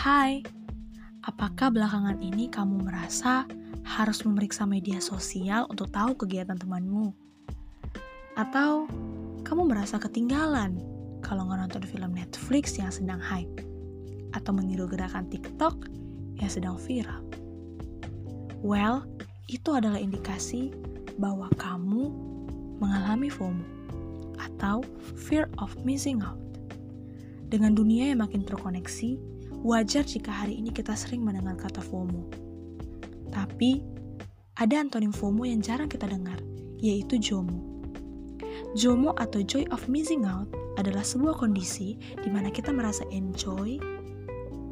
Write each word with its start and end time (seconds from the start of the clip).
Hai, 0.00 0.40
apakah 1.28 1.68
belakangan 1.68 2.24
ini 2.24 2.48
kamu 2.48 2.88
merasa 2.88 3.44
harus 3.84 4.24
memeriksa 4.24 4.64
media 4.64 4.96
sosial 4.96 5.68
untuk 5.68 5.92
tahu 5.92 6.16
kegiatan 6.16 6.56
temanmu? 6.56 7.12
Atau 8.32 8.88
kamu 9.44 9.68
merasa 9.68 10.00
ketinggalan 10.00 10.80
kalau 11.20 11.44
nonton 11.44 11.84
film 11.84 12.16
Netflix 12.16 12.80
yang 12.80 12.88
sedang 12.88 13.20
hype? 13.20 13.60
Atau 14.32 14.56
meniru 14.56 14.88
gerakan 14.88 15.28
TikTok 15.28 15.92
yang 16.40 16.48
sedang 16.48 16.80
viral? 16.80 17.20
Well, 18.64 19.04
itu 19.52 19.68
adalah 19.76 20.00
indikasi 20.00 20.72
bahwa 21.20 21.52
kamu 21.60 22.08
mengalami 22.80 23.28
FOMO 23.28 23.68
atau 24.40 24.80
Fear 25.28 25.52
of 25.60 25.76
Missing 25.84 26.24
Out. 26.24 26.40
Dengan 27.52 27.76
dunia 27.76 28.16
yang 28.16 28.24
makin 28.24 28.48
terkoneksi, 28.48 29.39
wajar 29.60 30.08
jika 30.08 30.32
hari 30.32 30.56
ini 30.56 30.72
kita 30.72 30.96
sering 30.96 31.20
mendengar 31.20 31.56
kata 31.60 31.84
FOMO. 31.84 32.32
Tapi, 33.28 33.84
ada 34.56 34.80
antonim 34.80 35.12
FOMO 35.12 35.44
yang 35.44 35.60
jarang 35.60 35.88
kita 35.88 36.08
dengar, 36.08 36.40
yaitu 36.80 37.20
JOMO. 37.20 37.84
JOMO 38.72 39.12
atau 39.20 39.44
Joy 39.44 39.68
of 39.68 39.84
Missing 39.86 40.24
Out 40.24 40.48
adalah 40.80 41.04
sebuah 41.04 41.36
kondisi 41.36 42.00
di 42.24 42.28
mana 42.32 42.48
kita 42.48 42.72
merasa 42.72 43.04
enjoy 43.12 43.76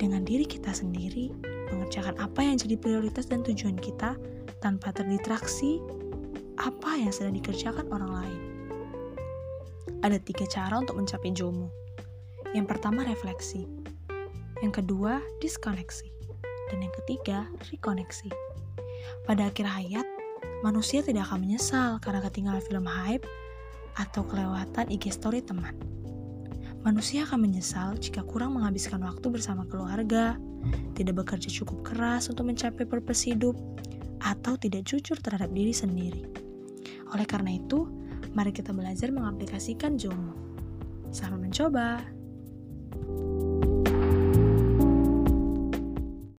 dengan 0.01 0.25
diri 0.25 0.49
kita 0.49 0.73
sendiri, 0.73 1.35
mengerjakan 1.69 2.17
apa 2.17 2.41
yang 2.41 2.57
jadi 2.57 2.81
prioritas 2.81 3.29
dan 3.29 3.45
tujuan 3.45 3.77
kita 3.77 4.17
tanpa 4.65 4.95
terdistraksi 4.95 5.83
apa 6.59 6.97
yang 6.97 7.13
sedang 7.13 7.37
dikerjakan 7.37 7.87
orang 7.93 8.13
lain. 8.25 8.41
Ada 10.01 10.17
tiga 10.23 10.47
cara 10.49 10.81
untuk 10.81 10.97
mencapai 10.97 11.35
JOMO. 11.35 11.69
Yang 12.57 12.67
pertama 12.71 13.05
refleksi, 13.05 13.67
yang 14.59 14.75
kedua 14.75 15.23
diskoneksi, 15.39 16.09
dan 16.71 16.79
yang 16.83 16.95
ketiga 17.03 17.47
rekoneksi. 17.71 18.31
Pada 19.23 19.51
akhir 19.51 19.67
hayat, 19.67 20.07
manusia 20.67 21.01
tidak 21.05 21.31
akan 21.31 21.47
menyesal 21.47 22.03
karena 22.03 22.21
ketinggalan 22.27 22.63
film 22.65 22.87
hype 22.87 23.25
atau 23.95 24.27
kelewatan 24.27 24.91
IG 24.91 25.15
story 25.15 25.43
teman. 25.43 25.75
Manusia 26.83 27.27
akan 27.27 27.47
menyesal 27.47 27.99
jika 27.99 28.23
kurang 28.23 28.55
menghabiskan 28.55 29.03
waktu 29.03 29.27
bersama 29.31 29.67
keluarga, 29.67 30.39
tidak 30.95 31.23
bekerja 31.23 31.51
cukup 31.63 31.95
keras 31.95 32.31
untuk 32.31 32.51
mencapai 32.51 32.87
purpose 32.87 33.31
hidup, 33.31 33.55
atau 34.23 34.59
tidak 34.59 34.87
jujur 34.87 35.19
terhadap 35.19 35.51
diri 35.55 35.75
sendiri. 35.75 36.27
Oleh 37.15 37.27
karena 37.27 37.55
itu, 37.55 37.87
mari 38.35 38.51
kita 38.51 38.75
belajar 38.75 39.11
mengaplikasikan 39.15 39.95
JOMO. 39.95 40.35
Selamat 41.15 41.41
mencoba! 41.47 41.89
Thank 42.99 43.43
you 43.43 43.48